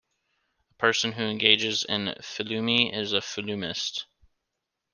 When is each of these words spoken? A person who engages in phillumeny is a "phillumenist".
A 0.71 0.73
person 0.79 1.11
who 1.11 1.21
engages 1.23 1.83
in 1.83 2.15
phillumeny 2.21 2.91
is 2.91 3.13
a 3.13 3.17
"phillumenist". 3.21 4.05